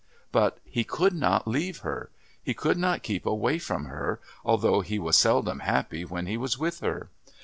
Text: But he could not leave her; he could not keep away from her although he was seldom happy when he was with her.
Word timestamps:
But 0.31 0.57
he 0.63 0.83
could 0.83 1.13
not 1.13 1.47
leave 1.47 1.81
her; 1.81 2.09
he 2.41 2.55
could 2.55 2.75
not 2.79 3.03
keep 3.03 3.23
away 3.27 3.59
from 3.59 3.85
her 3.85 4.19
although 4.43 4.81
he 4.81 4.97
was 4.97 5.15
seldom 5.15 5.59
happy 5.59 6.05
when 6.05 6.25
he 6.25 6.37
was 6.37 6.57
with 6.57 6.79
her. 6.79 7.11